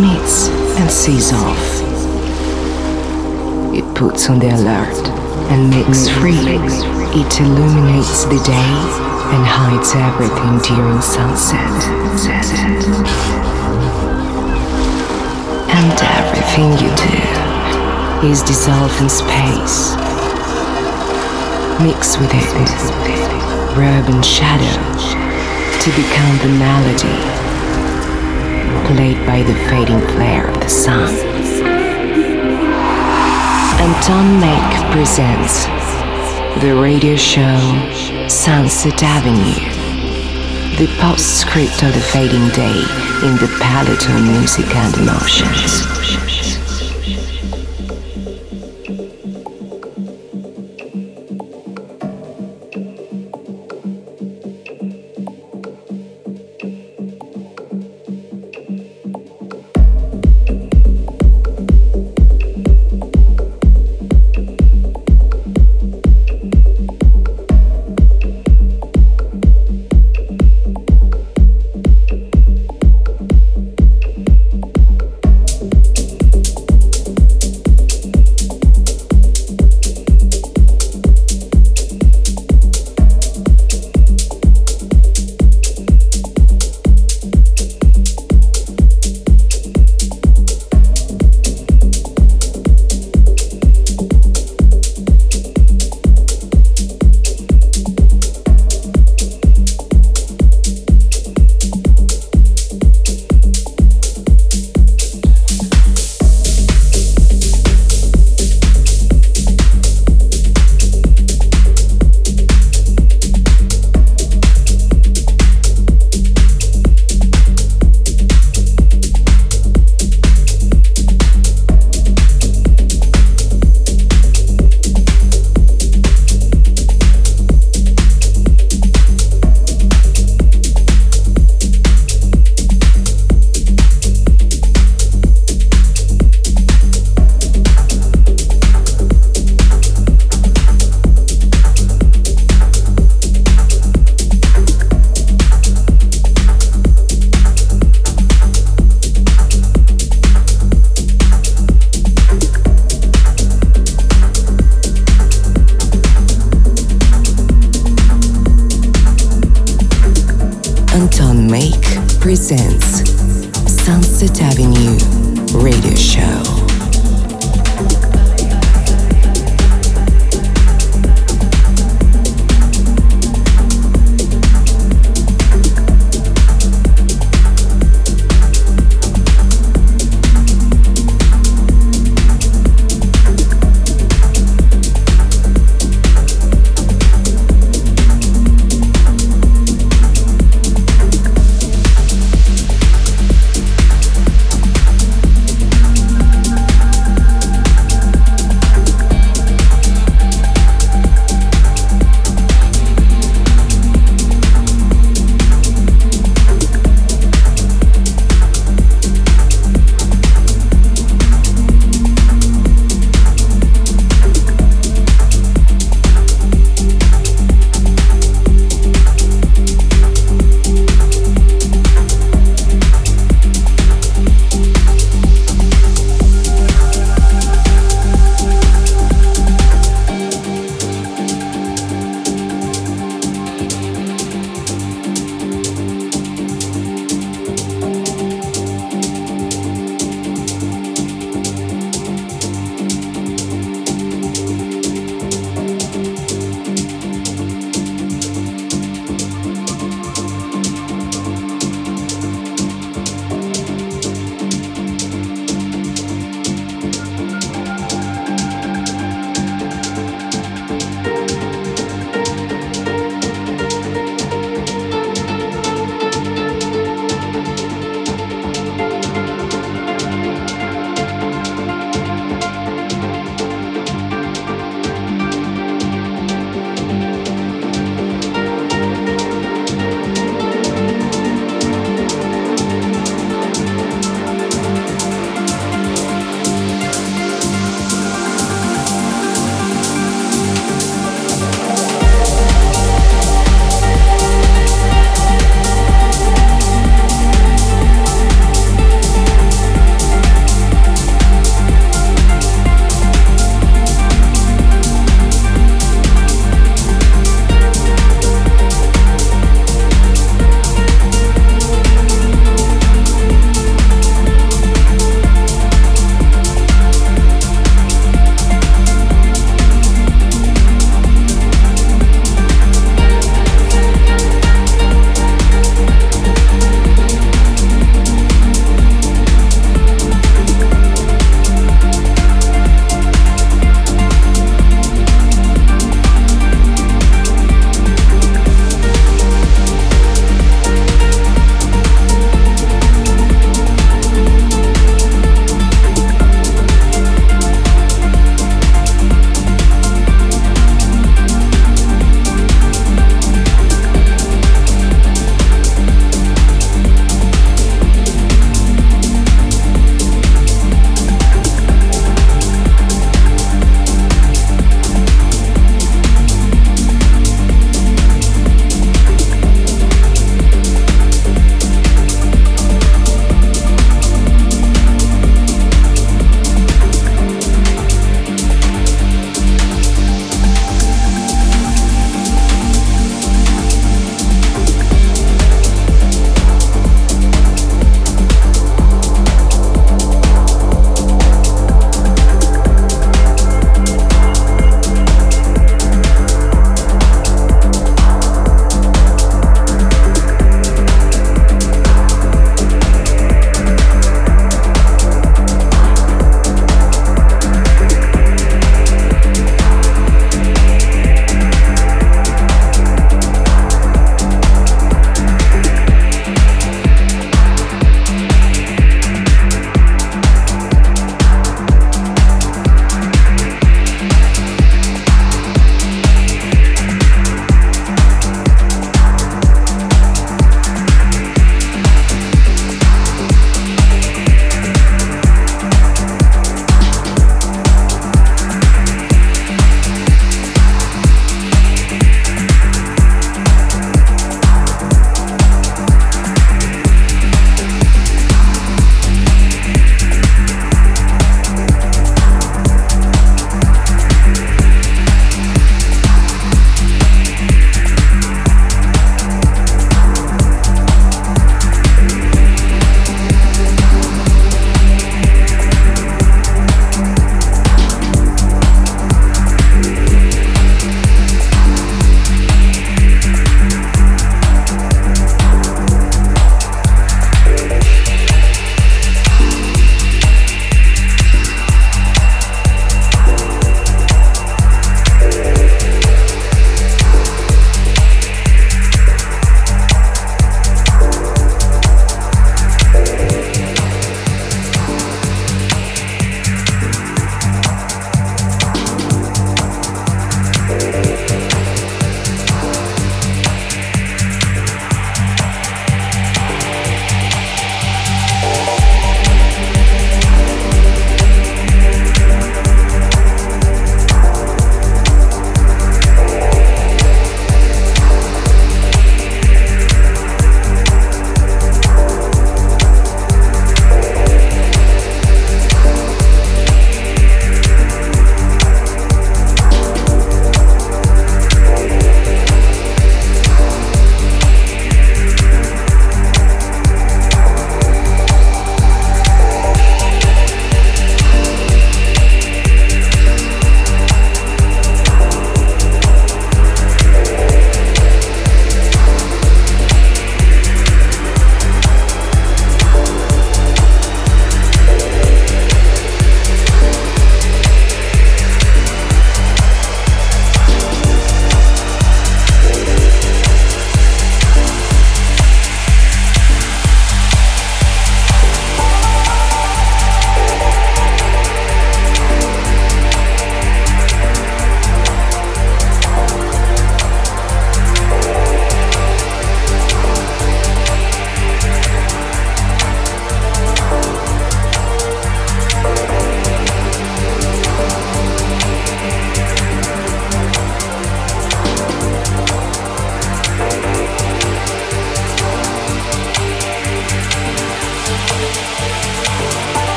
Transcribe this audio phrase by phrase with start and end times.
[0.00, 1.80] Meets and sees off.
[3.72, 5.08] It puts on the alert
[5.52, 6.34] and makes free.
[7.14, 8.74] It illuminates the day
[9.30, 11.70] and hides everything during sunset.
[15.70, 19.94] And everything you do is dissolved in space.
[21.80, 22.50] Mix with it,
[23.78, 24.74] rub and shadow
[25.78, 27.33] to become the melody
[28.86, 31.12] played by the fading flare of the sun.
[33.80, 35.66] Anton Make presents
[36.60, 37.58] the radio show
[38.28, 39.68] Sunset Avenue,
[40.76, 42.80] the postscript of the fading day
[43.26, 46.33] in the palette of music and emotions.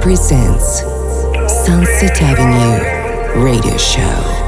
[0.00, 0.80] Presents
[1.64, 4.39] Sunset Avenue Radio Show.